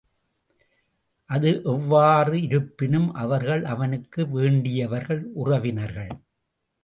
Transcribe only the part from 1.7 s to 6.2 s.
எவ்வாறிருப்பினும், அவர்கள் அவனுக்கு வேண்டியவர்கள், உறவினர்கள்.